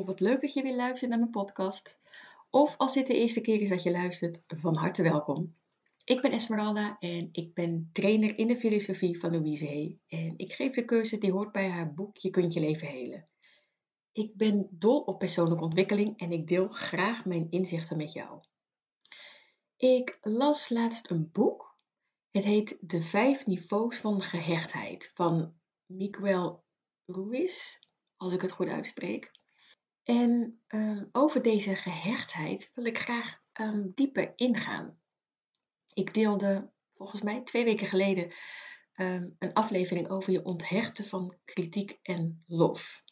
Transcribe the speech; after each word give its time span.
Oh, 0.00 0.06
wat 0.06 0.20
leuk 0.20 0.40
dat 0.40 0.52
je 0.52 0.62
weer 0.62 0.76
luistert 0.76 1.10
naar 1.10 1.18
mijn 1.18 1.30
podcast. 1.30 2.00
Of 2.50 2.76
als 2.76 2.94
dit 2.94 3.06
de 3.06 3.14
eerste 3.14 3.40
keer 3.40 3.60
is 3.60 3.68
dat 3.68 3.82
je 3.82 3.90
luistert, 3.90 4.42
van 4.46 4.76
harte 4.76 5.02
welkom. 5.02 5.56
Ik 6.04 6.20
ben 6.20 6.32
Esmeralda 6.32 6.96
en 6.98 7.28
ik 7.32 7.54
ben 7.54 7.90
trainer 7.92 8.38
in 8.38 8.48
de 8.48 8.56
filosofie 8.56 9.18
van 9.18 9.30
Louise 9.30 9.66
Hay. 9.66 9.98
En 10.08 10.34
ik 10.36 10.52
geef 10.52 10.74
de 10.74 10.84
cursus 10.84 11.18
die 11.18 11.32
hoort 11.32 11.52
bij 11.52 11.68
haar 11.68 11.94
boek 11.94 12.16
Je 12.16 12.30
kunt 12.30 12.54
je 12.54 12.60
leven 12.60 12.88
helen. 12.88 13.28
Ik 14.12 14.36
ben 14.36 14.68
dol 14.70 15.00
op 15.00 15.18
persoonlijke 15.18 15.64
ontwikkeling 15.64 16.18
en 16.18 16.32
ik 16.32 16.48
deel 16.48 16.68
graag 16.68 17.24
mijn 17.24 17.46
inzichten 17.50 17.96
met 17.96 18.12
jou. 18.12 18.40
Ik 19.76 20.18
las 20.20 20.68
laatst 20.68 21.10
een 21.10 21.30
boek. 21.32 21.78
Het 22.30 22.44
heet 22.44 22.78
De 22.80 23.02
Vijf 23.02 23.46
Niveaus 23.46 23.96
van 23.96 24.22
Gehechtheid 24.22 25.10
van 25.14 25.54
Miguel 25.86 26.64
Ruiz, 27.06 27.78
als 28.16 28.32
ik 28.32 28.40
het 28.42 28.52
goed 28.52 28.68
uitspreek. 28.68 29.38
En 30.04 30.60
um, 30.68 31.08
over 31.12 31.42
deze 31.42 31.74
gehechtheid 31.74 32.70
wil 32.74 32.84
ik 32.84 32.98
graag 32.98 33.40
um, 33.60 33.92
dieper 33.94 34.32
ingaan. 34.36 34.98
Ik 35.92 36.14
deelde 36.14 36.70
volgens 36.94 37.22
mij 37.22 37.42
twee 37.42 37.64
weken 37.64 37.86
geleden 37.86 38.32
um, 38.96 39.36
een 39.38 39.52
aflevering 39.52 40.08
over 40.08 40.32
je 40.32 40.44
onthechten 40.44 41.04
van 41.04 41.36
kritiek 41.44 41.98
en 42.02 42.44
lof. 42.46 43.02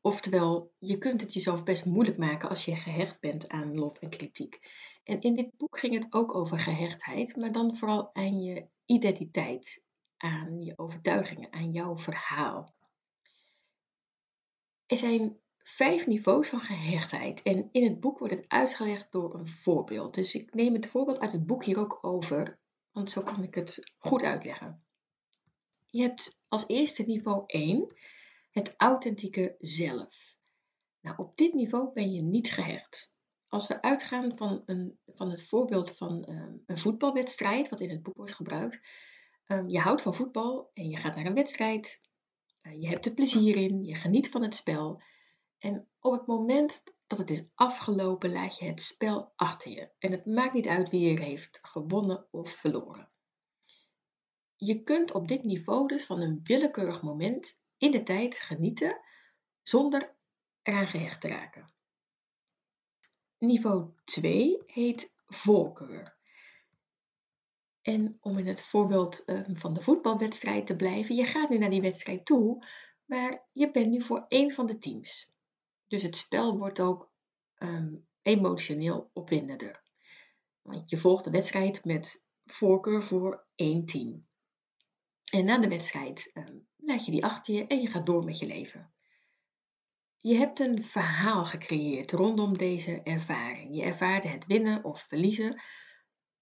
Oftewel, 0.00 0.72
je 0.78 0.98
kunt 0.98 1.20
het 1.20 1.32
jezelf 1.32 1.62
best 1.64 1.84
moeilijk 1.84 2.18
maken 2.18 2.48
als 2.48 2.64
je 2.64 2.76
gehecht 2.76 3.20
bent 3.20 3.48
aan 3.48 3.74
lof 3.74 3.98
en 3.98 4.10
kritiek. 4.10 4.58
En 5.04 5.20
in 5.20 5.34
dit 5.34 5.56
boek 5.56 5.78
ging 5.78 5.94
het 5.94 6.06
ook 6.10 6.34
over 6.34 6.58
gehechtheid, 6.58 7.36
maar 7.36 7.52
dan 7.52 7.76
vooral 7.76 8.14
aan 8.14 8.40
je 8.40 8.68
identiteit, 8.84 9.82
aan 10.16 10.62
je 10.62 10.72
overtuigingen, 10.78 11.52
aan 11.52 11.72
jouw 11.72 11.98
verhaal. 11.98 12.74
Er 14.86 14.96
zijn 14.96 15.40
vijf 15.68 16.06
niveaus 16.06 16.48
van 16.48 16.60
gehechtheid 16.60 17.42
en 17.42 17.68
in 17.72 17.84
het 17.84 18.00
boek 18.00 18.18
wordt 18.18 18.34
het 18.34 18.44
uitgelegd 18.48 19.12
door 19.12 19.34
een 19.34 19.46
voorbeeld. 19.46 20.14
Dus 20.14 20.34
ik 20.34 20.54
neem 20.54 20.74
het 20.74 20.86
voorbeeld 20.86 21.18
uit 21.18 21.32
het 21.32 21.46
boek 21.46 21.64
hier 21.64 21.78
ook 21.78 21.98
over, 22.00 22.58
want 22.92 23.10
zo 23.10 23.22
kan 23.22 23.42
ik 23.42 23.54
het 23.54 23.92
goed 23.98 24.22
uitleggen. 24.22 24.84
Je 25.86 26.02
hebt 26.02 26.38
als 26.48 26.64
eerste 26.66 27.02
niveau 27.02 27.42
1 27.46 27.94
het 28.50 28.74
authentieke 28.76 29.54
zelf. 29.58 30.36
Nou, 31.00 31.16
op 31.16 31.36
dit 31.36 31.54
niveau 31.54 31.92
ben 31.92 32.12
je 32.12 32.22
niet 32.22 32.50
gehecht. 32.50 33.12
Als 33.48 33.66
we 33.66 33.82
uitgaan 33.82 34.36
van, 34.36 34.62
een, 34.66 34.98
van 35.06 35.30
het 35.30 35.42
voorbeeld 35.42 35.96
van 35.96 36.28
um, 36.28 36.62
een 36.66 36.78
voetbalwedstrijd, 36.78 37.68
wat 37.68 37.80
in 37.80 37.90
het 37.90 38.02
boek 38.02 38.16
wordt 38.16 38.34
gebruikt. 38.34 38.80
Um, 39.46 39.68
je 39.68 39.78
houdt 39.78 40.02
van 40.02 40.14
voetbal 40.14 40.70
en 40.74 40.88
je 40.88 40.96
gaat 40.96 41.16
naar 41.16 41.26
een 41.26 41.34
wedstrijd. 41.34 42.00
Uh, 42.62 42.80
je 42.80 42.88
hebt 42.88 43.06
er 43.06 43.14
plezier 43.14 43.56
in, 43.56 43.84
je 43.84 43.94
geniet 43.94 44.30
van 44.30 44.42
het 44.42 44.54
spel. 44.54 45.02
En 45.66 45.88
op 46.00 46.12
het 46.12 46.26
moment 46.26 46.84
dat 47.06 47.18
het 47.18 47.30
is 47.30 47.44
afgelopen, 47.54 48.32
laat 48.32 48.58
je 48.58 48.64
het 48.64 48.82
spel 48.82 49.32
achter 49.36 49.70
je. 49.70 49.90
En 49.98 50.10
het 50.10 50.26
maakt 50.26 50.52
niet 50.52 50.66
uit 50.66 50.90
wie 50.90 51.16
er 51.16 51.22
heeft 51.22 51.58
gewonnen 51.62 52.26
of 52.30 52.50
verloren. 52.50 53.10
Je 54.56 54.82
kunt 54.82 55.12
op 55.12 55.28
dit 55.28 55.44
niveau 55.44 55.88
dus 55.88 56.06
van 56.06 56.20
een 56.20 56.40
willekeurig 56.42 57.02
moment 57.02 57.62
in 57.78 57.90
de 57.90 58.02
tijd 58.02 58.40
genieten 58.40 59.00
zonder 59.62 60.16
eraan 60.62 60.86
gehecht 60.86 61.20
te 61.20 61.28
raken. 61.28 61.72
Niveau 63.38 63.90
2 64.04 64.62
heet 64.66 65.12
voorkeur. 65.26 66.16
En 67.82 68.18
om 68.20 68.38
in 68.38 68.46
het 68.46 68.62
voorbeeld 68.62 69.24
ehm, 69.24 69.54
van 69.54 69.74
de 69.74 69.80
voetbalwedstrijd 69.80 70.66
te 70.66 70.76
blijven, 70.76 71.14
je 71.14 71.24
gaat 71.24 71.48
nu 71.48 71.58
naar 71.58 71.70
die 71.70 71.80
wedstrijd 71.80 72.26
toe, 72.26 72.66
maar 73.04 73.46
je 73.52 73.70
bent 73.70 73.90
nu 73.90 74.02
voor 74.02 74.24
één 74.28 74.50
van 74.50 74.66
de 74.66 74.78
teams. 74.78 75.34
Dus 75.86 76.02
het 76.02 76.16
spel 76.16 76.58
wordt 76.58 76.80
ook 76.80 77.12
um, 77.58 78.06
emotioneel 78.22 79.10
opwindender. 79.12 79.82
Want 80.62 80.90
je 80.90 80.98
volgt 80.98 81.24
de 81.24 81.30
wedstrijd 81.30 81.84
met 81.84 82.22
voorkeur 82.44 83.02
voor 83.02 83.46
één 83.54 83.86
team. 83.86 84.26
En 85.32 85.44
na 85.44 85.58
de 85.58 85.68
wedstrijd 85.68 86.30
um, 86.34 86.68
laat 86.76 87.04
je 87.04 87.10
die 87.10 87.24
achter 87.24 87.54
je 87.54 87.66
en 87.66 87.80
je 87.80 87.88
gaat 87.88 88.06
door 88.06 88.24
met 88.24 88.38
je 88.38 88.46
leven. 88.46 88.94
Je 90.16 90.34
hebt 90.34 90.60
een 90.60 90.82
verhaal 90.82 91.44
gecreëerd 91.44 92.12
rondom 92.12 92.58
deze 92.58 93.02
ervaring. 93.02 93.76
Je 93.76 93.82
ervaarde 93.82 94.28
het 94.28 94.46
winnen 94.46 94.84
of 94.84 95.00
verliezen, 95.00 95.60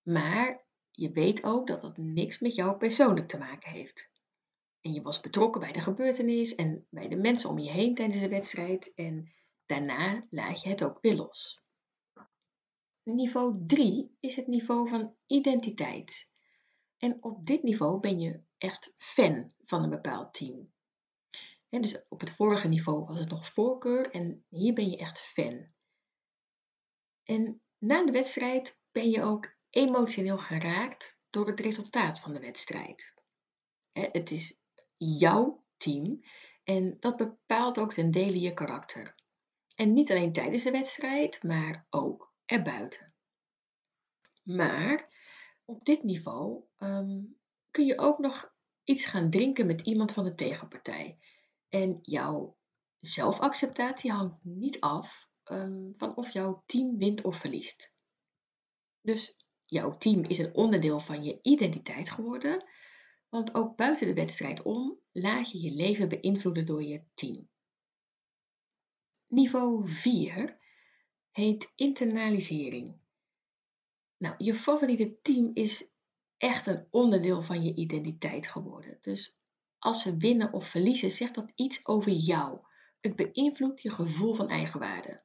maar 0.03 0.67
je 0.91 1.11
weet 1.11 1.45
ook 1.45 1.67
dat 1.67 1.81
dat 1.81 1.97
niks 1.97 2.39
met 2.39 2.55
jou 2.55 2.77
persoonlijk 2.77 3.29
te 3.29 3.39
maken 3.39 3.71
heeft. 3.71 4.11
En 4.85 4.93
je 4.93 5.03
was 5.03 5.21
betrokken 5.21 5.61
bij 5.61 5.73
de 5.73 5.81
gebeurtenis 5.81 6.55
en 6.55 6.87
bij 6.91 7.09
de 7.09 7.17
mensen 7.17 7.51
om 7.51 7.59
je 7.59 7.71
heen 7.71 7.95
tijdens 7.95 8.21
de 8.21 8.29
wedstrijd. 8.29 8.95
En 8.95 9.33
daarna 9.67 10.27
laat 10.31 10.63
je 10.63 10.69
het 10.69 10.85
ook 10.85 10.99
weer 11.01 11.15
los. 11.15 11.63
Niveau 13.03 13.67
3 13.67 14.17
is 14.21 14.37
het 14.37 14.47
niveau 14.47 14.89
van 14.89 15.17
identiteit. 15.27 16.29
En 16.97 17.23
op 17.23 17.47
dit 17.47 17.63
niveau 17.63 18.01
ben 18.01 18.21
je 18.21 18.43
echt 18.59 18.95
fan 18.99 19.53
van 19.65 19.83
een 19.83 19.91
bepaald 19.91 20.35
team. 20.35 20.73
Dus 21.69 22.09
op 22.09 22.21
het 22.21 22.31
vorige 22.31 22.69
niveau 22.69 23.05
was 23.05 23.19
het 23.19 23.31
nog 23.31 23.47
voorkeur 23.47 24.11
en 24.11 24.45
hier 24.49 24.75
ben 24.75 24.91
je 24.91 24.97
echt 24.97 25.21
fan. 25.21 25.73
En 27.23 27.63
na 27.79 28.05
de 28.05 28.13
wedstrijd 28.13 28.79
ben 28.93 29.11
je 29.11 29.23
ook 29.23 29.55
emotioneel 29.71 30.39
geraakt 30.39 31.19
door 31.31 31.47
het 31.47 31.61
resultaat 31.61 32.21
van 32.21 32.33
de 32.33 32.41
wedstrijd. 32.41 33.15
Het 33.93 34.31
is 34.31 34.59
jouw 35.05 35.65
team 35.77 36.21
en 36.65 36.97
dat 37.01 37.17
bepaalt 37.17 37.79
ook 37.79 37.93
ten 37.93 38.11
dele 38.11 38.41
je 38.41 38.55
karakter. 38.55 39.15
En 39.75 39.93
niet 39.93 40.11
alleen 40.11 40.33
tijdens 40.33 40.63
de 40.63 40.71
wedstrijd, 40.71 41.43
maar 41.43 41.87
ook 41.91 42.33
erbuiten. 42.45 43.15
Maar 44.43 45.09
op 45.65 45.85
dit 45.85 46.03
niveau 46.03 46.65
um, 46.79 47.39
kun 47.71 47.87
je 47.87 47.99
ook 47.99 48.19
nog 48.19 48.55
iets 48.85 49.05
gaan 49.05 49.31
drinken 49.31 49.67
met 49.67 49.81
iemand 49.81 50.13
van 50.13 50.25
de 50.25 50.35
tegenpartij. 50.35 51.19
En 51.69 51.99
jouw 52.03 52.57
zelfacceptatie 53.01 54.13
hangt 54.13 54.45
niet 54.45 54.81
af 54.81 55.31
um, 55.51 55.95
van 55.97 56.17
of 56.17 56.33
jouw 56.33 56.63
team 56.67 56.99
wint 56.99 57.23
of 57.23 57.37
verliest. 57.37 57.93
Dus 59.01 59.37
jouw 59.65 59.97
team 59.97 60.25
is 60.25 60.39
een 60.39 60.55
onderdeel 60.55 61.01
van 61.01 61.25
je 61.25 61.39
identiteit 61.43 62.11
geworden, 62.11 62.65
want 63.35 63.55
ook 63.55 63.77
buiten 63.77 64.07
de 64.07 64.15
wedstrijd 64.15 64.63
om 64.63 64.99
laat 65.13 65.51
je 65.51 65.61
je 65.61 65.71
leven 65.71 66.09
beïnvloeden 66.09 66.67
door 66.67 66.83
je 66.83 67.03
team. 67.15 67.49
Niveau 69.27 69.89
4 69.89 70.59
heet 71.31 71.73
internalisering. 71.75 72.97
Nou, 74.17 74.35
je 74.39 74.55
favoriete 74.55 75.19
team 75.23 75.51
is 75.55 75.89
echt 76.37 76.67
een 76.67 76.87
onderdeel 76.91 77.43
van 77.43 77.63
je 77.63 77.75
identiteit 77.75 78.47
geworden. 78.47 78.99
Dus 79.01 79.37
als 79.79 80.03
ze 80.03 80.17
winnen 80.17 80.53
of 80.53 80.69
verliezen, 80.69 81.11
zegt 81.11 81.35
dat 81.35 81.53
iets 81.55 81.87
over 81.87 82.13
jou. 82.13 82.59
Het 83.01 83.17
beïnvloedt 83.17 83.83
je 83.83 83.91
gevoel 83.91 84.35
van 84.35 84.49
eigenwaarde. 84.49 85.23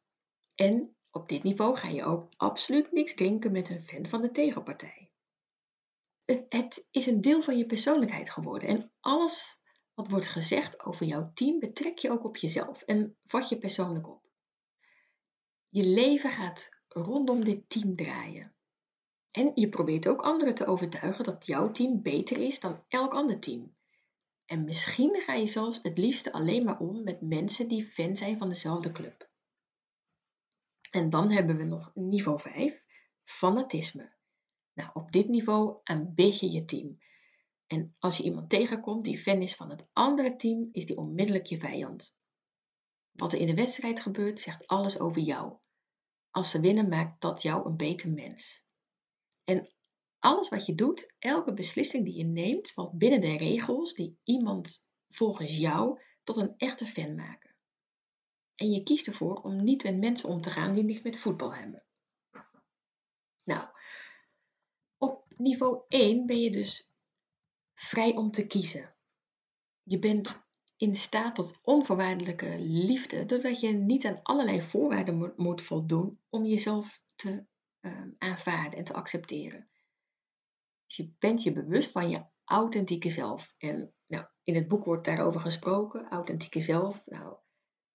En 0.55 0.95
op 1.11 1.29
dit 1.29 1.43
niveau 1.43 1.75
ga 1.75 1.87
je 1.87 2.03
ook 2.03 2.33
absoluut 2.37 2.91
niks 2.91 3.13
drinken 3.15 3.51
met 3.51 3.69
een 3.69 3.81
fan 3.81 4.05
van 4.05 4.21
de 4.21 4.31
tegenpartij. 4.31 5.08
Het, 6.38 6.85
is 6.91 7.06
een 7.06 7.22
deel 7.22 7.41
van 7.41 7.57
je 7.57 7.66
persoonlijkheid 7.66 8.29
geworden 8.29 8.69
en 8.69 8.91
alles 9.00 9.59
wat 9.94 10.09
wordt 10.09 10.28
gezegd 10.28 10.85
over 10.85 11.06
jouw 11.06 11.31
team 11.34 11.59
betrek 11.59 11.97
je 11.97 12.12
ook 12.12 12.23
op 12.23 12.38
jezelf 12.38 12.81
en 12.81 13.17
vat 13.23 13.50
je 13.50 13.57
persoonlijk 13.57 14.09
op. 14.09 14.23
Je 15.69 15.84
leven 15.84 16.29
gaat 16.29 16.69
rondom 16.88 17.44
dit 17.44 17.69
team 17.69 17.95
draaien. 17.95 18.56
En 19.31 19.51
je 19.56 19.69
probeert 19.69 20.07
ook 20.07 20.22
anderen 20.22 20.56
te 20.56 20.66
overtuigen 20.66 21.23
dat 21.23 21.45
jouw 21.45 21.72
team 21.72 22.01
beter 22.01 22.38
is 22.38 22.59
dan 22.59 22.84
elk 22.88 23.13
ander 23.13 23.39
team. 23.39 23.75
En 24.45 24.63
misschien 24.63 25.22
ga 25.22 25.34
je 25.34 25.47
zelfs 25.47 25.79
het 25.81 25.97
liefste 25.97 26.31
alleen 26.31 26.66
maar 26.66 26.79
om 26.79 27.03
met 27.03 27.22
mensen 27.22 27.68
die 27.68 27.85
fan 27.85 28.16
zijn 28.16 28.38
van 28.38 28.50
dezelfde 28.50 28.91
club. 28.91 29.29
En 30.92 31.09
dan 31.09 31.31
hebben 31.31 31.57
we 31.57 31.63
nog 31.63 31.92
niveau 31.94 32.39
5, 32.39 32.86
fanatisme. 33.24 34.18
Nou, 34.79 34.91
op 34.93 35.11
dit 35.11 35.27
niveau 35.27 35.79
aanbid 35.83 36.39
je 36.39 36.51
je 36.51 36.65
team. 36.65 36.99
En 37.67 37.95
als 37.97 38.17
je 38.17 38.23
iemand 38.23 38.49
tegenkomt 38.49 39.03
die 39.03 39.17
fan 39.17 39.41
is 39.41 39.55
van 39.55 39.69
het 39.69 39.87
andere 39.93 40.35
team, 40.35 40.69
is 40.71 40.85
die 40.85 40.97
onmiddellijk 40.97 41.45
je 41.45 41.59
vijand. 41.59 42.15
Wat 43.11 43.33
er 43.33 43.39
in 43.39 43.47
de 43.47 43.53
wedstrijd 43.53 43.99
gebeurt, 43.99 44.39
zegt 44.39 44.67
alles 44.67 44.99
over 44.99 45.21
jou. 45.21 45.57
Als 46.31 46.49
ze 46.49 46.59
winnen, 46.59 46.89
maakt 46.89 47.21
dat 47.21 47.41
jou 47.41 47.65
een 47.65 47.77
beter 47.77 48.11
mens. 48.11 48.65
En 49.43 49.73
alles 50.19 50.49
wat 50.49 50.65
je 50.65 50.75
doet, 50.75 51.13
elke 51.17 51.53
beslissing 51.53 52.05
die 52.05 52.17
je 52.17 52.25
neemt, 52.25 52.71
valt 52.71 52.97
binnen 52.97 53.21
de 53.21 53.37
regels 53.37 53.93
die 53.93 54.19
iemand 54.23 54.85
volgens 55.07 55.57
jou 55.57 56.01
tot 56.23 56.37
een 56.37 56.53
echte 56.57 56.85
fan 56.85 57.15
maken. 57.15 57.55
En 58.55 58.71
je 58.71 58.83
kiest 58.83 59.07
ervoor 59.07 59.35
om 59.41 59.63
niet 59.63 59.83
met 59.83 59.97
mensen 59.97 60.29
om 60.29 60.41
te 60.41 60.49
gaan 60.49 60.73
die 60.73 60.83
niks 60.83 61.01
met 61.01 61.17
voetbal 61.17 61.53
hebben. 61.53 61.83
Nou, 63.43 63.67
op 64.99 65.28
niveau 65.39 65.81
1 65.88 66.25
ben 66.25 66.39
je 66.39 66.51
dus 66.51 66.89
vrij 67.74 68.15
om 68.15 68.31
te 68.31 68.47
kiezen. 68.47 68.95
Je 69.83 70.00
bent 70.00 70.41
in 70.77 70.95
staat 70.95 71.36
tot 71.36 71.59
onvoorwaardelijke 71.62 72.59
liefde, 72.59 73.25
doordat 73.25 73.59
je 73.59 73.68
niet 73.68 74.06
aan 74.06 74.21
allerlei 74.24 74.62
voorwaarden 74.62 75.33
moet 75.36 75.62
voldoen 75.62 76.19
om 76.30 76.45
jezelf 76.45 77.01
te 77.15 77.45
ehm, 77.80 78.09
aanvaarden 78.18 78.80
en 78.80 78.83
te 78.83 78.94
accepteren. 78.94 79.69
Dus 80.86 80.95
je 80.95 81.12
bent 81.19 81.44
je 81.44 81.51
bewust 81.51 81.91
van 81.91 82.09
je 82.09 82.24
authentieke 82.44 83.09
zelf. 83.09 83.56
En 83.57 83.94
nou, 84.07 84.25
in 84.44 84.56
het 84.56 84.68
boek 84.68 84.86
wordt 84.86 85.06
daarover 85.06 85.39
gesproken, 85.39 86.09
authentieke 86.09 86.59
zelf. 86.59 87.06
Nou, 87.06 87.36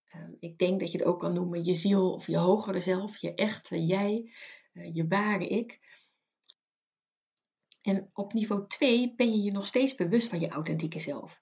ehm, 0.04 0.32
ik 0.38 0.58
denk 0.58 0.80
dat 0.80 0.92
je 0.92 0.98
het 0.98 1.06
ook 1.06 1.20
kan 1.20 1.34
noemen 1.34 1.64
je 1.64 1.74
ziel 1.74 2.12
of 2.12 2.26
je 2.26 2.38
hogere 2.38 2.80
zelf, 2.80 3.16
je 3.16 3.34
echte 3.34 3.84
jij, 3.84 4.32
uh, 4.72 4.94
je 4.94 5.06
ware 5.06 5.48
ik. 5.48 5.80
En 7.84 8.10
op 8.12 8.32
niveau 8.32 8.66
2 8.66 9.14
ben 9.14 9.30
je 9.30 9.42
je 9.42 9.50
nog 9.50 9.66
steeds 9.66 9.94
bewust 9.94 10.28
van 10.28 10.40
je 10.40 10.48
authentieke 10.48 10.98
zelf. 10.98 11.40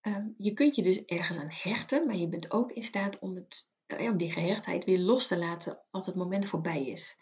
Ehm, 0.00 0.28
je 0.36 0.52
kunt 0.52 0.76
je 0.76 0.82
dus 0.82 1.04
ergens 1.04 1.38
aan 1.38 1.50
hechten, 1.50 2.06
maar 2.06 2.16
je 2.16 2.28
bent 2.28 2.50
ook 2.50 2.72
in 2.72 2.82
staat 2.82 3.18
om, 3.18 3.34
het, 3.34 3.68
om 3.98 4.16
die 4.16 4.30
gehechtheid 4.30 4.84
weer 4.84 4.98
los 4.98 5.26
te 5.26 5.38
laten 5.38 5.82
als 5.90 6.06
het 6.06 6.14
moment 6.14 6.46
voorbij 6.46 6.86
is. 6.86 7.16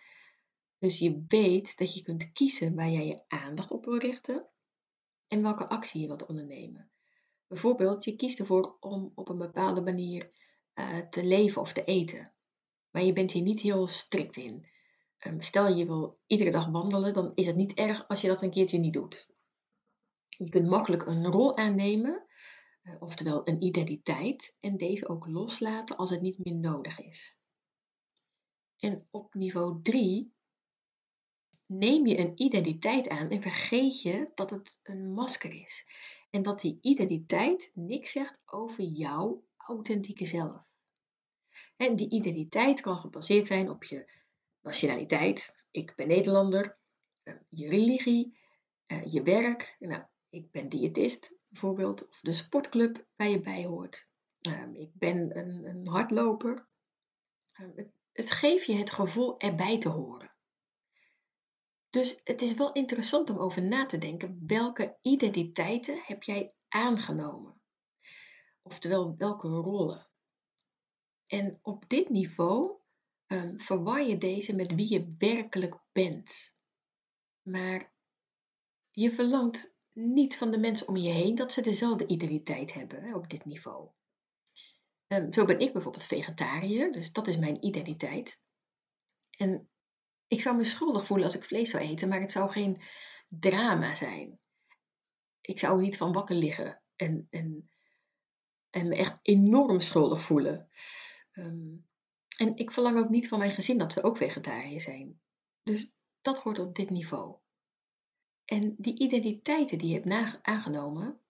Dus 0.79 0.99
je 0.99 1.25
weet 1.29 1.79
dat 1.79 1.95
je 1.95 2.03
kunt 2.03 2.33
kiezen 2.33 2.75
waar 2.75 2.91
jij 2.91 3.07
je 3.07 3.25
aandacht 3.29 3.71
op 3.71 3.85
wil 3.85 3.99
richten 3.99 4.47
en 5.29 5.43
welke 5.43 5.69
actie 5.69 6.01
je 6.01 6.07
wilt 6.07 6.27
ondernemen. 6.27 6.91
Bijvoorbeeld, 7.47 8.05
je 8.05 8.17
kiest 8.17 8.39
ervoor 8.39 8.77
om 8.81 9.13
op 9.15 9.29
een 9.29 9.39
bepaalde 9.39 9.83
manier 9.83 10.31
uh, 10.75 10.99
te 10.99 11.25
leven 11.25 11.61
of 11.61 11.73
te 11.73 11.85
eten. 11.85 12.33
Maar 12.91 13.03
je 13.03 13.13
bent 13.13 13.33
hier 13.33 13.43
niet 13.43 13.61
heel 13.61 13.87
strikt 13.87 14.37
in. 14.37 14.67
Um, 15.27 15.41
stel 15.41 15.77
je 15.77 15.87
wil 15.87 16.19
iedere 16.27 16.51
dag 16.51 16.67
wandelen, 16.67 17.13
dan 17.13 17.33
is 17.35 17.47
het 17.47 17.57
niet 17.57 17.75
erg 17.75 18.09
als 18.09 18.21
je 18.21 18.29
dat 18.29 18.43
een 18.43 18.51
keertje 18.51 18.79
niet 18.79 18.93
doet. 18.93 19.29
Je 20.29 20.49
kunt 20.49 20.69
makkelijk 20.69 21.07
een 21.07 21.27
rol 21.27 21.57
aannemen, 21.57 22.27
uh, 22.83 22.95
oftewel 23.03 23.49
een 23.49 23.63
identiteit, 23.63 24.57
en 24.61 24.77
deze 24.77 25.09
ook 25.09 25.27
loslaten 25.27 25.97
als 25.97 26.11
het 26.11 26.21
niet 26.21 26.45
meer 26.45 26.55
nodig 26.55 27.01
is. 27.01 27.37
En 28.79 29.07
op 29.11 29.35
niveau 29.35 29.83
3 29.83 30.33
neem 31.67 32.07
je 32.07 32.19
een 32.19 32.43
identiteit 32.43 33.09
aan 33.09 33.29
en 33.29 33.41
vergeet 33.41 34.03
je 34.03 34.31
dat 34.35 34.51
het 34.51 34.79
een 34.83 35.13
masker 35.13 35.53
is. 35.53 35.87
En 36.31 36.43
dat 36.43 36.61
die 36.61 36.79
identiteit 36.81 37.71
niks 37.75 38.13
zegt 38.13 38.43
over 38.47 38.85
jouw 38.85 39.45
authentieke 39.57 40.27
zelf. 40.27 40.63
En 41.77 41.97
die 41.97 42.11
identiteit 42.11 42.81
kan 42.81 42.99
gebaseerd 42.99 43.47
zijn 43.47 43.71
op 43.71 43.85
je 43.85 44.19
nationaliteit, 44.63 45.55
ik 45.71 45.95
ben 45.97 46.09
Nederlander, 46.09 46.79
eh, 47.23 47.35
je 47.49 47.69
religie, 47.69 48.39
eh, 48.87 49.05
je 49.13 49.23
werk, 49.23 49.77
nou, 49.79 50.03
ik 50.29 50.51
ben 50.51 50.69
diëtist 50.69 51.33
bijvoorbeeld, 51.49 52.09
of 52.09 52.21
de 52.21 52.33
sportclub 52.33 53.07
waar 53.17 53.29
je 53.29 53.41
bij 53.41 53.65
hoort. 53.65 54.09
Ehm, 54.41 54.75
ik 54.75 54.91
ben 54.93 55.39
een, 55.39 55.65
een 55.65 55.87
hardloper. 55.87 56.69
Ehm, 57.53 57.85
het 58.13 58.31
geeft 58.31 58.67
je 58.67 58.75
het 58.75 58.91
gevoel 58.91 59.39
erbij 59.39 59.79
te 59.79 59.89
horen. 59.89 60.35
Dus 61.91 62.21
het 62.25 62.43
is 62.43 62.55
wel 62.55 62.73
interessant 62.73 63.31
om 63.31 63.39
over 63.39 63.63
na 63.63 63.87
te 63.87 63.99
denken 63.99 64.43
welke 64.47 64.99
identiteiten 65.03 66.01
heb 66.03 66.23
jij 66.23 66.55
aangenomen? 66.69 67.61
Oftewel, 68.63 69.17
welke 69.17 69.49
rollen? 69.49 70.09
En 71.27 71.59
op 71.63 71.89
dit 71.89 72.09
niveau 72.09 72.80
um, 73.33 73.61
verwar 73.61 74.03
je 74.03 74.19
deze 74.19 74.55
met 74.55 74.75
wie 74.75 74.93
je 74.93 75.15
werkelijk 75.19 75.81
bent. 75.93 76.55
Maar 77.43 77.93
je 78.91 79.11
verlangt 79.11 79.75
niet 79.93 80.37
van 80.37 80.51
de 80.51 80.59
mensen 80.59 80.89
om 80.89 80.97
je 80.97 81.13
heen 81.13 81.35
dat 81.35 81.53
ze 81.53 81.61
dezelfde 81.61 82.07
identiteit 82.07 82.73
hebben 82.73 83.03
hè, 83.03 83.15
op 83.15 83.31
dit 83.31 83.45
niveau. 83.45 83.89
Um, 85.07 85.33
zo 85.33 85.45
ben 85.45 85.59
ik 85.59 85.73
bijvoorbeeld 85.73 86.05
vegetariër, 86.05 86.93
dus 86.93 87.13
dat 87.13 87.27
is 87.27 87.37
mijn 87.37 87.65
identiteit. 87.65 88.41
En 89.37 89.71
ik 90.27 90.41
zou 90.41 90.57
me 90.57 90.65
schuldig 90.65 91.07
voelen 91.07 91.27
als 91.27 91.37
ik 91.37 91.45
vlees 91.45 91.71
zou 91.71 91.83
eten, 91.83 92.09
maar 92.09 92.21
het 92.21 92.31
zou 92.31 92.51
geen 92.51 92.83
drama 93.29 93.95
zijn. 93.95 94.39
Ik 95.41 95.59
zou 95.59 95.81
niet 95.81 95.97
van 95.97 96.13
wakker 96.13 96.37
liggen 96.37 96.83
en, 96.97 97.27
en, 97.31 97.71
en 98.71 98.89
me 98.89 98.97
echt 98.97 99.19
enorm 99.23 99.81
schuldig 99.81 100.21
voelen. 100.21 100.71
Um, 101.33 101.90
en 102.41 102.57
ik 102.57 102.71
verlang 102.71 102.99
ook 102.99 103.09
niet 103.09 103.29
van 103.29 103.39
mijn 103.39 103.51
gezin 103.51 103.79
dat 103.79 103.93
ze 103.93 104.03
ook 104.03 104.17
vegetariër 104.17 104.81
zijn. 104.81 105.21
Dus 105.63 105.93
dat 106.21 106.39
hoort 106.39 106.59
op 106.59 106.75
dit 106.75 106.91
niveau. 106.91 107.37
En 108.45 108.75
die 108.79 108.99
identiteiten 108.99 109.79
die 109.79 109.89
je 109.89 110.01
hebt 110.01 110.43
aangenomen, 110.43 111.21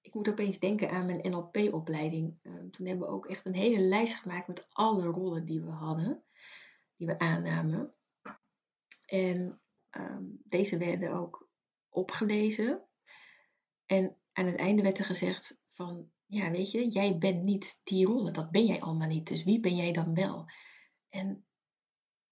ik 0.00 0.14
moet 0.14 0.28
opeens 0.28 0.58
denken 0.58 0.90
aan 0.90 1.06
mijn 1.06 1.30
NLP-opleiding. 1.30 2.38
Ehm, 2.42 2.70
toen 2.70 2.86
hebben 2.86 3.06
we 3.06 3.12
ook 3.12 3.26
echt 3.26 3.46
een 3.46 3.54
hele 3.54 3.80
lijst 3.80 4.14
gemaakt 4.14 4.46
met 4.48 4.66
alle 4.68 5.04
rollen 5.04 5.44
die 5.44 5.60
we 5.60 5.70
hadden, 5.70 6.24
die 6.96 7.06
we 7.06 7.18
aannamen. 7.18 7.94
En 9.04 9.60
ehm, 9.90 10.24
deze 10.44 10.76
werden 10.76 11.12
ook 11.12 11.48
opgelezen. 11.88 12.82
En 13.86 14.16
aan 14.32 14.46
het 14.46 14.56
einde 14.56 14.82
werd 14.82 14.98
er 14.98 15.04
gezegd 15.04 15.56
van, 15.68 16.10
ja 16.28 16.50
weet 16.50 16.70
je, 16.70 16.88
jij 16.88 17.18
bent 17.18 17.42
niet 17.42 17.80
die 17.82 18.06
rollen, 18.06 18.32
dat 18.32 18.50
ben 18.50 18.66
jij 18.66 18.80
allemaal 18.80 19.08
niet. 19.08 19.26
Dus 19.26 19.44
wie 19.44 19.60
ben 19.60 19.76
jij 19.76 19.92
dan 19.92 20.14
wel? 20.14 20.50
En 21.08 21.46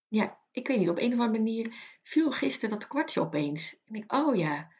ja, 0.08 0.40
ik 0.50 0.66
weet 0.66 0.78
niet, 0.78 0.88
op 0.88 0.98
een 0.98 1.12
of 1.12 1.18
andere 1.18 1.38
manier 1.42 1.98
viel 2.02 2.30
gisteren 2.30 2.70
dat 2.70 2.86
kwartje 2.86 3.20
opeens. 3.20 3.80
En 3.84 3.94
ik, 3.94 4.12
oh 4.12 4.36
ja, 4.36 4.72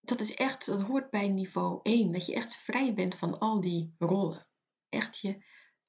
dat 0.00 0.20
is 0.20 0.34
echt, 0.34 0.66
dat 0.66 0.82
hoort 0.82 1.10
bij 1.10 1.28
niveau 1.28 1.80
1, 1.82 2.12
dat 2.12 2.26
je 2.26 2.34
echt 2.34 2.56
vrij 2.56 2.94
bent 2.94 3.14
van 3.14 3.38
al 3.38 3.60
die 3.60 3.94
rollen. 3.98 4.46
Echt 4.88 5.18
je 5.18 5.44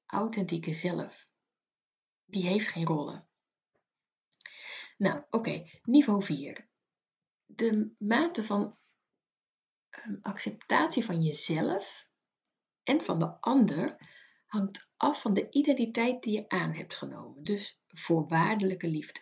authentieke 0.06 0.72
zelf. 0.72 1.28
Die 2.24 2.46
heeft 2.46 2.68
geen 2.68 2.86
rollen. 2.86 3.28
Nou, 4.96 5.24
oké, 5.30 5.64
niveau 5.82 6.22
4. 6.22 6.68
De 7.46 7.94
mate 7.98 8.44
van 8.44 8.78
um, 10.06 10.18
acceptatie 10.22 11.04
van 11.04 11.22
jezelf 11.22 12.07
en 12.88 13.00
van 13.00 13.18
de 13.18 13.40
ander 13.40 13.96
hangt 14.46 14.88
af 14.96 15.20
van 15.20 15.34
de 15.34 15.50
identiteit 15.50 16.22
die 16.22 16.32
je 16.32 16.48
aan 16.48 16.72
hebt 16.72 16.94
genomen. 16.94 17.44
Dus 17.44 17.80
voorwaardelijke 17.88 18.88
liefde. 18.88 19.20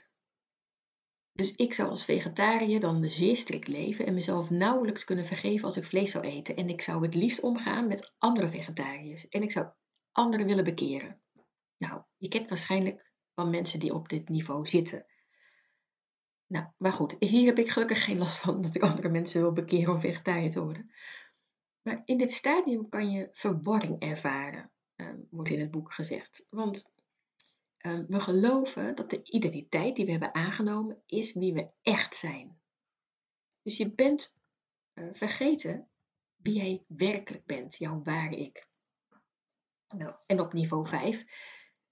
Dus 1.32 1.54
ik 1.54 1.74
zou 1.74 1.88
als 1.88 2.04
vegetariër 2.04 2.80
dan 2.80 3.08
zeer 3.08 3.36
strikt 3.36 3.68
leven 3.68 4.06
en 4.06 4.14
mezelf 4.14 4.50
nauwelijks 4.50 5.04
kunnen 5.04 5.24
vergeven 5.24 5.64
als 5.64 5.76
ik 5.76 5.84
vlees 5.84 6.10
zou 6.10 6.24
eten. 6.24 6.56
En 6.56 6.68
ik 6.68 6.80
zou 6.80 7.02
het 7.02 7.14
liefst 7.14 7.40
omgaan 7.40 7.86
met 7.86 8.14
andere 8.18 8.48
vegetariërs. 8.48 9.28
En 9.28 9.42
ik 9.42 9.50
zou 9.50 9.66
anderen 10.12 10.46
willen 10.46 10.64
bekeren. 10.64 11.20
Nou, 11.76 12.02
je 12.16 12.28
kent 12.28 12.48
waarschijnlijk 12.48 13.12
wel 13.34 13.48
mensen 13.48 13.80
die 13.80 13.94
op 13.94 14.08
dit 14.08 14.28
niveau 14.28 14.66
zitten. 14.66 15.06
Nou, 16.46 16.66
maar 16.76 16.92
goed, 16.92 17.16
hier 17.18 17.46
heb 17.46 17.58
ik 17.58 17.70
gelukkig 17.70 18.04
geen 18.04 18.18
last 18.18 18.38
van 18.38 18.62
dat 18.62 18.74
ik 18.74 18.82
andere 18.82 19.08
mensen 19.08 19.40
wil 19.40 19.52
bekeren 19.52 19.92
om 19.92 20.00
vegetariër 20.00 20.50
te 20.50 20.64
worden. 20.64 20.90
Maar 21.86 22.02
in 22.04 22.18
dit 22.18 22.32
stadium 22.32 22.88
kan 22.88 23.10
je 23.10 23.28
verwarring 23.32 24.00
ervaren, 24.00 24.70
ehm, 24.96 25.18
wordt 25.30 25.50
in 25.50 25.60
het 25.60 25.70
boek 25.70 25.92
gezegd. 25.92 26.46
Want 26.48 26.92
ehm, 27.76 28.04
we 28.06 28.20
geloven 28.20 28.94
dat 28.94 29.10
de 29.10 29.22
identiteit 29.22 29.96
die 29.96 30.04
we 30.04 30.10
hebben 30.10 30.34
aangenomen 30.34 31.02
is 31.06 31.32
wie 31.32 31.52
we 31.52 31.70
echt 31.82 32.16
zijn. 32.16 32.60
Dus 33.62 33.76
je 33.76 33.94
bent 33.94 34.34
uh, 34.94 35.08
vergeten 35.12 35.88
wie 36.36 36.54
jij 36.54 36.84
werkelijk 36.86 37.46
bent, 37.46 37.76
jouw 37.76 38.02
ware 38.02 38.36
ik. 38.36 38.68
Nou, 39.88 40.14
en 40.26 40.40
op 40.40 40.52
niveau 40.52 40.86
5 40.86 41.24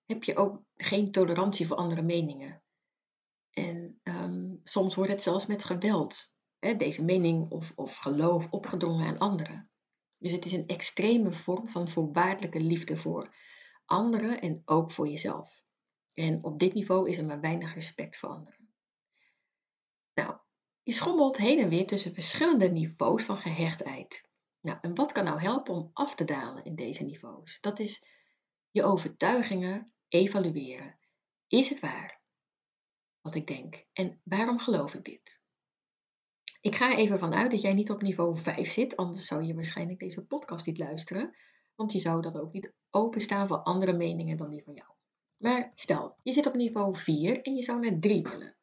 heb 0.07 0.25
je 0.25 0.37
ook 0.37 0.63
geen 0.77 1.13
tolerantie 1.13 1.67
voor 1.67 1.77
andere 1.77 2.03
meningen. 2.03 2.63
En 3.51 4.01
um, 4.03 4.61
soms 4.65 4.95
wordt 4.95 5.11
het 5.11 5.23
zelfs 5.23 5.47
met 5.47 5.65
geweld, 5.65 6.33
hè, 6.59 6.77
deze 6.77 7.05
mening 7.05 7.51
of, 7.51 7.73
of 7.75 7.97
geloof, 7.97 8.51
opgedrongen 8.51 9.07
aan 9.07 9.19
anderen. 9.19 9.69
Dus 10.25 10.33
het 10.33 10.45
is 10.45 10.53
een 10.53 10.67
extreme 10.67 11.33
vorm 11.33 11.69
van 11.69 11.89
voorwaardelijke 11.89 12.61
liefde 12.61 12.97
voor 12.97 13.35
anderen 13.85 14.41
en 14.41 14.63
ook 14.65 14.91
voor 14.91 15.09
jezelf. 15.09 15.65
En 16.15 16.45
op 16.45 16.59
dit 16.59 16.75
niveau 16.75 17.09
is 17.09 17.19
er 17.19 17.25
maar 17.25 17.41
weinig 17.41 17.75
respect 17.75 18.17
voor 18.17 18.29
anderen. 18.29 18.75
Nou, 20.15 20.37
je 20.83 20.93
schommelt 20.93 21.37
heen 21.37 21.59
en 21.59 21.69
weer 21.69 21.87
tussen 21.87 22.15
verschillende 22.15 22.71
niveaus 22.71 23.25
van 23.25 23.37
gehechtheid. 23.37 24.29
Nou, 24.61 24.79
en 24.81 24.95
wat 24.95 25.13
kan 25.13 25.25
nou 25.25 25.41
helpen 25.41 25.75
om 25.75 25.91
af 25.93 26.15
te 26.15 26.25
dalen 26.25 26.65
in 26.65 26.75
deze 26.75 27.03
niveaus? 27.03 27.61
Dat 27.61 27.79
is 27.79 28.05
je 28.71 28.83
overtuigingen 28.83 29.93
evalueren. 30.09 30.99
Is 31.49 31.69
het 31.69 31.81
waar? 31.81 32.21
Wat 33.21 33.35
ik 33.35 33.47
denk. 33.47 33.87
En 33.93 34.21
waarom 34.23 34.59
geloof 34.59 34.95
ik 34.95 35.05
dit? 35.05 35.43
Ik 36.65 36.77
ga 36.77 36.97
even 36.97 37.19
vanuit 37.19 37.51
dat 37.51 37.61
jij 37.61 37.75
niet 37.75 37.91
op 37.91 38.03
niveau 38.03 38.39
5 38.39 38.71
zit, 38.71 38.97
anders 38.97 39.27
zou 39.27 39.43
je 39.43 39.55
waarschijnlijk 39.55 39.99
deze 39.99 40.27
podcast 40.27 40.67
niet 40.67 40.79
luisteren, 40.79 41.37
want 41.75 41.93
je 41.93 41.99
zou 41.99 42.23
dan 42.23 42.37
ook 42.37 42.53
niet 42.53 42.73
openstaan 42.91 43.47
voor 43.47 43.57
andere 43.57 43.93
meningen 43.93 44.37
dan 44.37 44.51
die 44.51 44.63
van 44.63 44.75
jou. 44.75 44.91
Maar 45.37 45.73
stel, 45.75 46.17
je 46.23 46.33
zit 46.33 46.47
op 46.47 46.55
niveau 46.55 46.97
4 46.97 47.43
en 47.43 47.55
je 47.55 47.63
zou 47.63 47.81
naar 47.81 47.99
3 47.99 48.23
willen. 48.23 48.57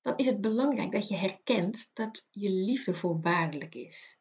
Dan 0.00 0.16
is 0.16 0.26
het 0.26 0.40
belangrijk 0.40 0.92
dat 0.92 1.08
je 1.08 1.16
herkent 1.16 1.90
dat 1.92 2.26
je 2.30 2.50
liefde 2.50 2.94
voorwaardelijk 2.94 3.74
is. 3.74 4.18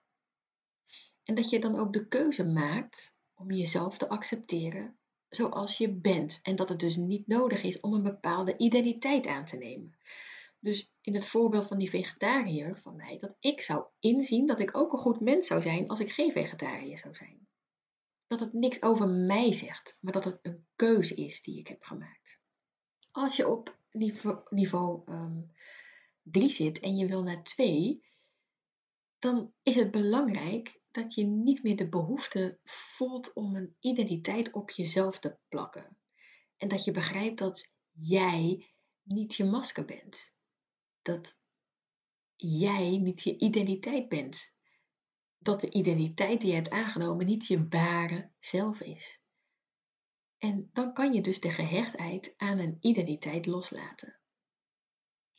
En 1.23 1.35
dat 1.35 1.49
je 1.49 1.59
dan 1.59 1.79
ook 1.79 1.93
de 1.93 2.07
keuze 2.07 2.45
maakt 2.45 3.15
om 3.33 3.51
jezelf 3.51 3.97
te 3.97 4.09
accepteren 4.09 4.97
zoals 5.29 5.77
je 5.77 5.93
bent. 5.93 6.39
En 6.41 6.55
dat 6.55 6.69
het 6.69 6.79
dus 6.79 6.95
niet 6.95 7.27
nodig 7.27 7.63
is 7.63 7.79
om 7.79 7.93
een 7.93 8.03
bepaalde 8.03 8.57
identiteit 8.57 9.27
aan 9.27 9.45
te 9.45 9.57
nemen. 9.57 9.97
Dus 10.63 10.91
in 11.01 11.13
het 11.15 11.25
voorbeeld 11.25 11.67
van 11.67 11.77
die 11.77 11.89
vegetariër 11.89 12.77
van 12.77 12.95
mij, 12.95 13.17
dat 13.17 13.35
ik 13.39 13.61
zou 13.61 13.85
inzien 13.99 14.47
dat 14.47 14.59
ik 14.59 14.77
ook 14.77 14.93
een 14.93 14.99
goed 14.99 15.19
mens 15.19 15.47
zou 15.47 15.61
zijn 15.61 15.87
als 15.87 15.99
ik 15.99 16.11
geen 16.11 16.31
vegetariër 16.31 16.97
zou 16.97 17.15
zijn. 17.15 17.47
Dat 18.27 18.39
het 18.39 18.53
niks 18.53 18.81
over 18.81 19.07
mij 19.07 19.53
zegt, 19.53 19.97
maar 19.99 20.13
dat 20.13 20.23
het 20.23 20.39
een 20.41 20.65
keuze 20.75 21.15
is 21.15 21.41
die 21.41 21.59
ik 21.59 21.67
heb 21.67 21.83
gemaakt. 21.83 22.39
Als 23.11 23.35
je 23.35 23.47
op 23.47 23.77
niveau, 23.91 24.39
niveau 24.49 25.03
3 26.21 26.43
ehm, 26.43 26.53
zit 26.53 26.79
en 26.79 26.97
je 26.97 27.05
wil 27.05 27.23
naar 27.23 27.43
2, 27.43 28.03
dan 29.19 29.53
is 29.63 29.75
het 29.75 29.91
belangrijk 29.91 30.79
dat 30.91 31.13
je 31.13 31.23
niet 31.23 31.63
meer 31.63 31.75
de 31.75 31.89
behoefte 31.89 32.59
voelt 32.63 33.33
om 33.33 33.55
een 33.55 33.75
identiteit 33.79 34.51
op 34.51 34.69
jezelf 34.69 35.19
te 35.19 35.37
plakken. 35.49 35.97
En 36.57 36.67
dat 36.67 36.83
je 36.83 36.91
begrijpt 36.91 37.37
dat 37.37 37.67
jij 37.91 38.67
niet 39.01 39.35
je 39.35 39.43
masker 39.43 39.85
bent. 39.85 40.33
Dat 41.03 41.39
jij 42.35 42.97
niet 42.97 43.21
je 43.21 43.37
identiteit 43.37 44.09
bent. 44.09 44.53
Dat 45.37 45.61
de 45.61 45.71
identiteit 45.71 46.41
die 46.41 46.49
je 46.49 46.55
hebt 46.55 46.69
aangenomen 46.69 47.25
niet 47.25 47.47
je 47.47 47.67
ware 47.67 48.31
zelf 48.39 48.81
is. 48.81 49.21
En 50.37 50.69
dan 50.73 50.93
kan 50.93 51.13
je 51.13 51.21
dus 51.21 51.39
de 51.39 51.49
gehechtheid 51.49 52.33
aan 52.37 52.59
een 52.59 52.77
identiteit 52.79 53.45
loslaten. 53.45 54.19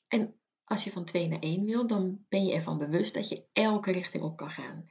En 0.09 0.40
als 0.64 0.85
je 0.85 0.90
van 0.90 1.04
2 1.04 1.28
naar 1.28 1.38
1 1.38 1.64
wil, 1.64 1.87
dan 1.87 2.25
ben 2.28 2.44
je 2.44 2.54
ervan 2.54 2.78
bewust 2.78 3.14
dat 3.14 3.28
je 3.28 3.47
elke 3.52 3.92
richting 3.92 4.23
op 4.23 4.37
kan 4.37 4.50
gaan. 4.50 4.90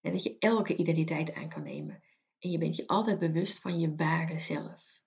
En 0.00 0.12
dat 0.12 0.22
je 0.22 0.38
elke 0.38 0.76
identiteit 0.76 1.34
aan 1.34 1.48
kan 1.48 1.62
nemen. 1.62 2.02
En 2.38 2.50
je 2.50 2.58
bent 2.58 2.76
je 2.76 2.86
altijd 2.86 3.18
bewust 3.18 3.60
van 3.60 3.80
je 3.80 3.94
ware 3.94 4.38
zelf. 4.38 5.02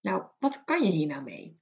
Nou, 0.00 0.26
wat 0.38 0.64
kan 0.64 0.84
je 0.84 0.90
hier 0.90 1.06
nou 1.06 1.22
mee? 1.22 1.60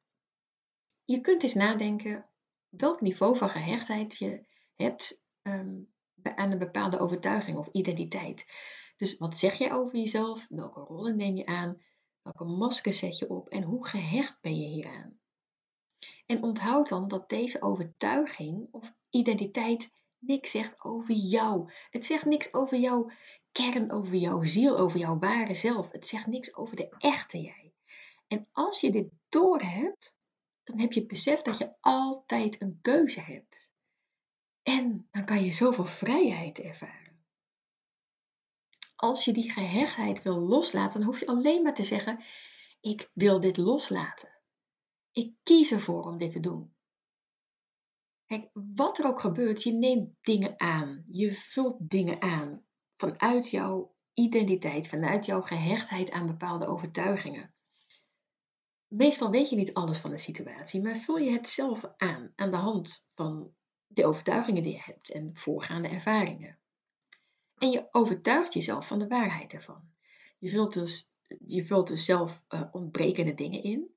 Je 1.05 1.21
kunt 1.21 1.43
eens 1.43 1.55
nadenken 1.55 2.29
welk 2.69 3.01
niveau 3.01 3.37
van 3.37 3.49
gehechtheid 3.49 4.17
je 4.17 4.47
hebt 4.75 5.21
um, 5.43 5.93
aan 6.23 6.51
een 6.51 6.59
bepaalde 6.59 6.99
overtuiging 6.99 7.59
of 7.59 7.69
identiteit. 7.73 8.47
Dus 8.97 9.17
wat 9.17 9.37
zeg 9.37 9.55
je 9.55 9.73
over 9.73 9.99
jezelf? 9.99 10.47
Welke 10.49 10.81
rollen 10.81 11.17
neem 11.17 11.37
je 11.37 11.47
aan? 11.47 11.83
Welke 12.23 12.45
masker 12.45 12.93
zet 12.93 13.19
je 13.19 13.29
op? 13.29 13.49
En 13.49 13.63
hoe 13.63 13.87
gehecht 13.87 14.41
ben 14.41 14.61
je 14.61 14.67
hieraan? 14.67 15.19
En 16.27 16.43
onthoud 16.43 16.89
dan 16.89 17.09
dat 17.09 17.29
deze 17.29 17.63
overtuiging 17.63 18.69
of 18.71 18.95
identiteit 19.11 19.91
niks 20.19 20.51
zegt 20.51 20.85
over 20.85 21.15
jou. 21.15 21.73
Het 21.91 22.05
zegt 22.05 22.25
niks 22.25 22.55
over 22.55 22.79
jouw 22.79 23.11
kern, 23.53 23.93
over 23.93 24.17
jouw 24.17 24.43
ziel, 24.43 24.79
over 24.79 24.99
jouw 24.99 25.19
ware 25.19 25.55
zelf. 25.55 25.91
Het 25.91 26.07
zegt 26.07 26.27
niks 26.27 26.55
over 26.57 26.77
de 26.77 26.89
echte 26.99 27.41
jij. 27.41 27.73
En 28.27 28.49
als 28.53 28.81
je 28.81 28.91
dit 28.91 29.09
doorhebt, 29.29 30.18
dan 30.69 30.81
heb 30.81 30.93
je 30.93 31.01
het 31.01 31.09
besef 31.09 31.43
dat 31.43 31.59
je 31.59 31.75
altijd 31.81 32.61
een 32.63 32.79
keuze 32.83 33.21
hebt. 33.21 33.73
En 34.63 35.09
dan 35.11 35.25
kan 35.25 35.45
je 35.45 35.53
zoveel 35.53 35.87
vrijheid 35.87 36.59
ervaren. 36.59 37.27
Als 38.95 39.25
je 39.25 39.33
die 39.33 39.51
gehechtheid 39.51 40.23
wil 40.23 40.39
loslaten, 40.39 40.99
dan 40.99 41.09
hoef 41.09 41.21
je 41.21 41.27
alleen 41.27 41.63
maar 41.63 41.75
te 41.75 41.83
zeggen: 41.83 42.25
Ik 42.81 43.11
wil 43.15 43.41
dit 43.41 43.57
loslaten. 43.57 44.41
Ik 45.13 45.35
kies 45.43 45.71
ervoor 45.71 46.03
om 46.03 46.19
dit 46.19 46.31
te 46.31 46.41
doen. 46.41 46.75
Kijk, 48.27 48.51
wat 48.53 48.99
er 48.99 49.07
ook 49.07 49.21
gebeurt, 49.21 49.63
je 49.63 49.73
neemt 49.73 50.15
dingen 50.21 50.61
aan. 50.61 51.05
Je 51.09 51.33
vult 51.33 51.91
dingen 51.91 52.23
aan 52.23 52.65
vanuit 52.97 53.51
jouw 53.51 53.95
identiteit, 54.15 54.89
vanuit 54.89 55.25
jouw 55.25 55.41
gehechtheid 55.41 56.11
aan 56.11 56.27
bepaalde 56.27 56.67
overtuigingen. 56.67 57.55
Meestal 58.89 59.31
weet 59.31 59.51
je 59.51 59.57
niet 59.57 59.75
alles 59.75 59.99
van 59.99 60.11
de 60.11 60.17
situatie, 60.17 60.83
maar 60.83 60.97
vul 60.97 61.17
je 61.17 61.31
het 61.31 61.49
zelf 61.49 61.85
aan 61.97 62.33
aan 62.37 62.51
de 62.51 62.57
hand 62.57 63.07
van 63.15 63.55
de 63.87 64.07
overtuigingen 64.07 64.63
die 64.63 64.73
je 64.73 64.83
hebt 64.83 65.11
en 65.11 65.37
voorgaande 65.37 65.89
ervaringen. 65.89 66.59
En 67.59 67.71
je 67.71 67.89
overtuigt 67.91 68.53
jezelf 68.53 68.87
van 68.87 68.99
de 68.99 69.07
waarheid 69.07 69.53
ervan. 69.53 69.93
Je 70.39 70.49
vult 70.49 70.75
dus, 70.75 71.11
je 71.47 71.65
vult 71.65 71.89
dus 71.89 72.05
zelf 72.05 72.45
uh, 72.49 72.63
ontbrekende 72.71 73.35
dingen 73.35 73.63
in 73.63 73.97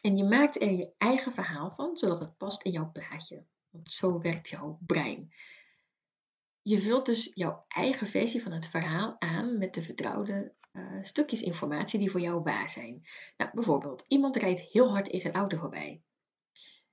en 0.00 0.16
je 0.16 0.24
maakt 0.24 0.62
er 0.62 0.72
je 0.72 0.92
eigen 0.98 1.32
verhaal 1.32 1.70
van, 1.70 1.96
zodat 1.96 2.18
het 2.18 2.36
past 2.36 2.62
in 2.62 2.72
jouw 2.72 2.90
plaatje. 2.92 3.44
Want 3.70 3.92
zo 3.92 4.20
werkt 4.20 4.48
jouw 4.48 4.78
brein. 4.86 5.32
Je 6.62 6.80
vult 6.80 7.06
dus 7.06 7.30
jouw 7.34 7.64
eigen 7.68 8.06
versie 8.06 8.42
van 8.42 8.52
het 8.52 8.66
verhaal 8.66 9.20
aan 9.20 9.58
met 9.58 9.74
de 9.74 9.82
vertrouwde 9.82 10.54
uh, 10.76 11.02
stukjes 11.02 11.42
informatie 11.42 11.98
die 11.98 12.10
voor 12.10 12.20
jou 12.20 12.42
waar 12.42 12.68
zijn. 12.68 13.02
Nou, 13.36 13.50
bijvoorbeeld, 13.54 14.04
iemand 14.08 14.36
rijdt 14.36 14.60
heel 14.60 14.90
hard 14.90 15.08
in 15.08 15.20
zijn 15.20 15.34
auto 15.34 15.58
voorbij. 15.58 16.02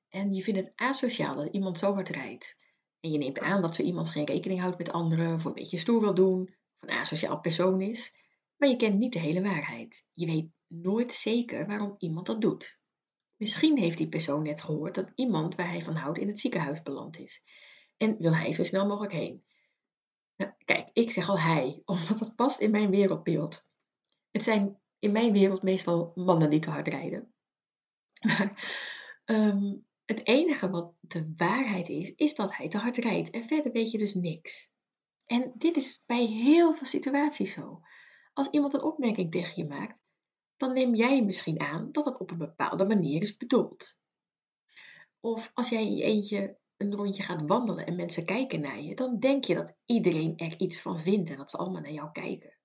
En 0.10 0.34
je 0.34 0.44
vindt 0.44 0.60
het 0.60 0.72
asociaal 0.76 1.36
dat 1.36 1.54
iemand 1.54 1.80
zo 1.80 1.94
hard 1.94 2.10
rijdt. 2.10 2.58
En 3.00 3.12
je 3.12 3.18
neemt 3.18 3.40
aan 3.40 3.62
dat 3.62 3.76
zo 3.76 3.82
iemand 3.82 4.10
geen 4.10 4.26
rekening 4.26 4.60
houdt 4.60 4.78
met 4.78 4.92
anderen, 4.92 5.34
of 5.34 5.46
een 5.46 5.54
beetje 5.54 5.78
stoer 5.78 6.02
wil 6.02 6.14
doen, 6.14 6.42
of 6.42 6.90
een 6.90 6.96
asociaal 6.96 7.40
persoon 7.40 7.82
is. 7.82 8.14
Maar 8.58 8.70
je 8.70 8.76
kent 8.76 8.98
niet 8.98 9.14
de 9.14 9.20
hele 9.20 9.42
waarheid. 9.42 10.06
Je 10.12 10.26
weet 10.26 10.50
nooit 10.68 11.14
zeker 11.14 11.68
waarom 11.68 11.96
iemand 11.98 12.26
dat 12.26 12.42
doet. 12.42 12.80
Misschien 13.36 13.78
heeft 13.78 13.98
die 13.98 14.10
persoon 14.10 14.44
net 14.44 14.62
gehoord 14.62 14.96
dat 14.96 15.12
iemand 15.16 15.56
waar 15.56 15.70
hij 15.70 15.82
van 15.82 15.96
houdt 15.96 16.18
in 16.18 16.28
het 16.28 16.40
ziekenhuis 16.40 16.82
beland 16.82 17.20
is. 17.20 17.44
En 17.98 18.18
wil 18.18 18.36
hij 18.36 18.52
zo 18.52 18.64
snel 18.64 18.88
mogelijk 18.88 19.14
heen. 19.14 19.44
Nou, 20.36 20.52
kijk, 20.66 20.90
ik 20.94 21.12
zeg 21.12 21.30
al 21.30 21.40
hij, 21.40 21.82
omdat 21.86 22.18
dat 22.20 22.36
past 22.36 22.60
in 22.60 22.72
mijn 22.72 22.90
wereldbeeld. 22.90 23.68
Het 24.34 24.44
zijn 24.44 24.80
in 25.00 25.12
mijn 25.12 25.34
wereld 25.34 25.62
meestal 25.62 26.12
mannen 26.16 26.50
die 26.50 26.60
te 26.60 26.70
hard 26.70 26.88
rijden. 26.88 27.34
Maar 28.28 28.54
ehm, 29.26 29.76
het 30.06 30.28
enige 30.28 30.70
wat 30.70 30.94
de 31.00 31.34
waarheid 31.38 31.90
is, 31.90 32.14
is 32.16 32.36
dat 32.36 32.56
hij 32.56 32.68
te 32.68 32.78
hard 32.78 32.98
rijdt. 32.98 33.30
En 33.30 33.44
verder 33.44 33.72
weet 33.72 33.92
je 33.92 33.98
dus 33.98 34.14
niks. 34.14 34.70
En 35.26 35.54
dit 35.58 35.76
is 35.76 36.04
bij 36.06 36.26
heel 36.26 36.74
veel 36.74 36.88
situaties 36.88 37.52
zo. 37.52 37.82
Als 38.34 38.50
iemand 38.50 38.74
een 38.74 38.84
opmerking 38.84 39.32
tegen 39.32 39.64
je 39.64 39.70
maakt, 39.70 40.02
dan 40.58 40.74
neem 40.74 40.96
jij 40.96 41.24
misschien 41.24 41.60
aan 41.60 41.92
dat 41.92 42.06
het 42.06 42.18
op 42.18 42.32
een 42.32 42.38
bepaalde 42.38 42.86
manier 42.86 43.22
is 43.22 43.38
bedoeld. 43.38 43.98
Of 45.20 45.52
als 45.54 45.70
jij 45.70 45.82
in 45.82 45.96
je 45.96 46.04
eentje 46.04 46.58
een 46.78 46.96
rondje 46.96 47.24
gaat 47.24 47.48
wandelen 47.48 47.86
en 47.86 47.96
mensen 47.96 48.26
kijken 48.26 48.62
naar 48.62 48.82
je, 48.82 48.96
dan 48.96 49.20
denk 49.20 49.44
je 49.44 49.56
dat 49.56 49.76
iedereen 49.86 50.38
er 50.38 50.60
iets 50.60 50.82
van 50.82 51.00
vindt 51.00 51.30
en 51.30 51.38
dat 51.38 51.50
ze 51.50 51.58
allemaal 51.58 51.82
naar 51.82 51.92
jou 51.92 52.12
kijken. 52.12 52.58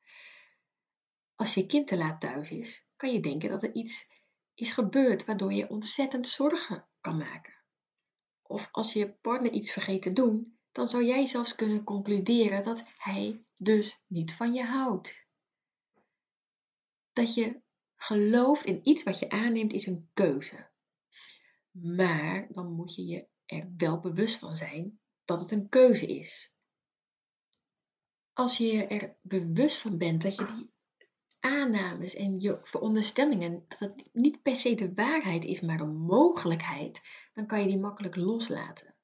Als 1.38 1.54
je 1.54 1.66
kind 1.66 1.86
te 1.86 1.96
laat 1.96 2.20
thuis 2.20 2.50
is, 2.50 2.86
kan 2.96 3.12
je 3.12 3.20
denken 3.20 3.48
dat 3.48 3.62
er 3.62 3.74
iets 3.74 4.08
is 4.54 4.72
gebeurd 4.72 5.24
waardoor 5.24 5.52
je 5.52 5.68
ontzettend 5.68 6.28
zorgen 6.28 6.88
kan 7.00 7.16
maken. 7.16 7.54
Of 8.42 8.68
als 8.70 8.92
je 8.92 9.12
partner 9.12 9.52
iets 9.52 9.72
vergeet 9.72 10.02
te 10.02 10.12
doen, 10.12 10.58
dan 10.72 10.88
zou 10.88 11.04
jij 11.04 11.26
zelfs 11.26 11.54
kunnen 11.54 11.84
concluderen 11.84 12.62
dat 12.62 12.84
hij 12.96 13.44
dus 13.56 14.00
niet 14.06 14.32
van 14.34 14.52
je 14.52 14.64
houdt. 14.64 15.26
Dat 17.12 17.34
je 17.34 17.62
gelooft 17.96 18.64
in 18.64 18.88
iets 18.88 19.02
wat 19.02 19.18
je 19.18 19.30
aanneemt 19.30 19.72
is 19.72 19.86
een 19.86 20.10
keuze. 20.14 20.70
Maar 21.70 22.48
dan 22.52 22.72
moet 22.72 22.94
je 22.94 23.06
je 23.06 23.28
er 23.46 23.72
wel 23.76 24.00
bewust 24.00 24.38
van 24.38 24.56
zijn 24.56 25.00
dat 25.24 25.40
het 25.40 25.50
een 25.50 25.68
keuze 25.68 26.06
is. 26.06 26.52
Als 28.32 28.56
je 28.56 28.86
er 28.86 29.16
bewust 29.22 29.78
van 29.78 29.98
bent 29.98 30.22
dat 30.22 30.36
je 30.36 30.44
die 30.44 30.76
aannames 31.74 32.14
en 32.14 32.40
je 32.40 32.58
veronderstellingen, 32.62 33.64
dat 33.68 33.78
het 33.78 34.08
niet 34.12 34.42
per 34.42 34.56
se 34.56 34.74
de 34.74 34.94
waarheid 34.94 35.44
is, 35.44 35.60
maar 35.60 35.80
een 35.80 35.96
mogelijkheid, 35.96 37.02
dan 37.34 37.46
kan 37.46 37.60
je 37.60 37.66
die 37.66 37.78
makkelijk 37.78 38.16
loslaten. 38.16 38.94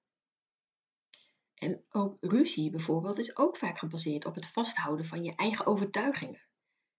En 1.54 1.84
ook 1.90 2.16
ruzie 2.20 2.70
bijvoorbeeld 2.70 3.18
is 3.18 3.36
ook 3.36 3.56
vaak 3.56 3.78
gebaseerd 3.78 4.24
op 4.24 4.34
het 4.34 4.46
vasthouden 4.46 5.06
van 5.06 5.24
je 5.24 5.34
eigen 5.34 5.66
overtuigingen. 5.66 6.42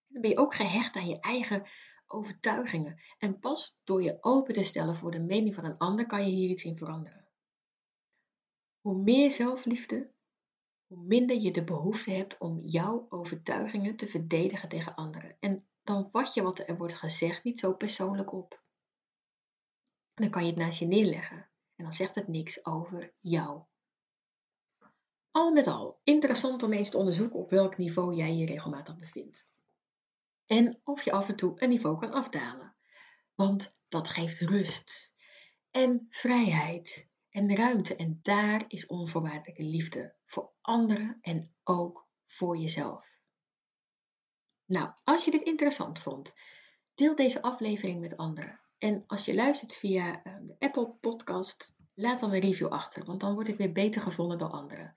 Dan 0.08 0.22
ben 0.22 0.30
je 0.30 0.38
ook 0.38 0.56
gehecht 0.56 0.96
aan 0.96 1.08
je 1.08 1.20
eigen 1.20 1.66
overtuigingen. 2.08 3.02
En 3.18 3.40
pas 3.40 3.78
door 3.84 4.04
je 4.04 4.18
open 4.22 4.54
te 4.54 4.64
stellen 4.64 4.96
voor 4.96 5.12
de 5.12 5.20
mening 5.20 5.56
van 5.56 5.66
een 5.66 5.78
ander 5.78 6.06
kan 6.06 6.26
je 6.26 6.32
hier 6.32 6.50
iets 6.50 6.64
in 6.64 6.78
veranderen. 6.78 7.28
Hoe 8.82 9.04
meer 9.04 9.32
zelfliefde, 9.32 10.12
hoe 10.96 11.06
minder 11.06 11.38
je 11.38 11.52
de 11.52 11.64
behoefte 11.64 12.12
hebt 12.12 12.38
om 12.38 12.60
jouw 12.60 13.06
overtuigingen 13.10 13.96
te 13.96 14.08
verdedigen 14.08 14.70
tegen 14.70 14.96
anderen. 14.96 15.38
En 15.40 15.68
dan 15.84 16.10
vat 16.12 16.34
je 16.34 16.42
wat 16.44 16.68
er 16.68 16.78
wordt 16.78 16.94
gezegd 16.94 17.44
niet 17.44 17.60
zo 17.60 17.74
persoonlijk 17.74 18.34
op. 18.34 18.64
dan 20.14 20.30
kan 20.30 20.42
je 20.42 20.50
het 20.50 20.58
naast 20.58 20.80
je 20.80 20.86
neerleggen 20.86 21.50
en 21.76 21.84
dan 21.84 21.94
zegt 21.94 22.16
het 22.16 22.28
niks 22.28 22.66
over 22.66 23.14
jou. 23.20 23.64
Al 25.32 25.52
met 25.52 25.68
al, 25.68 26.00
interessant 26.04 26.64
om 26.64 26.74
eens 26.74 26.90
te 26.90 26.98
onderzoeken 26.98 27.40
op 27.40 27.50
welk 27.50 27.78
niveau 27.78 28.16
jij 28.16 28.34
je 28.36 28.46
regelmatig 28.46 28.98
bevindt 28.98 29.48
en 30.46 30.82
of 30.84 31.04
je 31.04 31.12
af 31.12 31.30
en 31.30 31.36
toe 31.36 31.62
een 31.62 31.70
niveau 31.70 32.00
kan 32.00 32.12
afdalen. 32.12 32.76
Want 33.34 33.76
dat 33.88 34.10
geeft 34.10 34.40
rust 34.40 35.14
en 35.72 36.06
vrijheid 36.10 37.10
en 37.36 37.56
ruimte. 37.56 37.96
En 37.96 38.20
daar 38.22 38.66
is 38.68 38.86
onvoorwaardelijke 38.86 39.64
liefde 39.64 40.16
voor 40.26 40.52
anderen 40.62 41.18
en 41.22 41.56
ook 41.64 42.08
voor 42.26 42.58
jezelf. 42.58 43.20
Nou, 44.66 44.92
als 45.04 45.26
je 45.26 45.32
dit 45.32 45.44
interessant 45.44 46.00
vond, 46.00 46.34
deel 46.94 47.16
deze 47.16 47.42
aflevering 47.42 48.00
met 48.00 48.18
anderen. 48.18 48.60
En 48.78 49.04
als 49.08 49.26
je 49.26 49.36
luistert 49.36 49.74
via 49.74 50.24
ehm, 50.24 50.46
de 50.46 50.56
Apple 50.60 50.94
Podcast, 51.00 51.76
laat 51.94 52.20
dan 52.20 52.34
een 52.34 52.40
review 52.40 52.68
achter, 52.68 53.06
want 53.06 53.20
dan 53.20 53.34
word 53.34 53.48
ik 53.48 53.58
weer 53.58 53.72
beter 53.72 54.02
gevonden 54.02 54.38
door 54.38 54.50
anderen. 54.50 54.96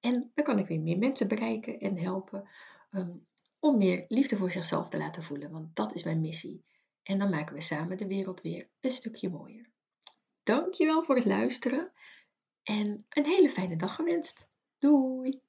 En 0.00 0.30
dan 0.34 0.44
kan 0.44 0.58
ik 0.58 0.66
weer 0.66 0.80
meer 0.80 0.98
mensen 0.98 1.28
bereiken 1.28 1.78
en 1.78 1.98
helpen 1.98 2.48
ehm, 2.90 3.16
om 3.58 3.78
meer 3.78 4.04
liefde 4.08 4.36
voor 4.36 4.52
zichzelf 4.52 4.88
te 4.88 4.98
laten 4.98 5.22
voelen, 5.22 5.50
want 5.50 5.76
dat 5.76 5.94
is 5.94 6.04
mijn 6.04 6.20
missie. 6.20 6.64
En 7.02 7.18
dan 7.18 7.30
maken 7.30 7.54
we 7.54 7.60
samen 7.60 7.96
de 7.96 8.06
wereld 8.06 8.40
weer 8.40 8.68
een 8.80 8.92
stukje 8.92 9.30
mooier. 9.30 9.70
Dankjewel 10.50 11.02
voor 11.04 11.14
het 11.16 11.24
luisteren 11.24 11.92
en 12.62 13.06
een 13.08 13.24
hele 13.24 13.50
fijne 13.50 13.76
dag 13.76 13.94
gewenst. 13.94 14.48
Doei! 14.78 15.42